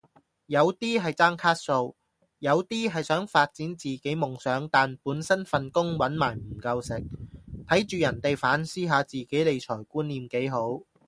[0.47, 1.95] 有啲係爭卡數，
[2.39, 7.03] 有啲係想發展自己夢想但本身份工搵埋唔夠食，
[7.67, 10.81] 睇住人哋反思下自己理財觀念幾好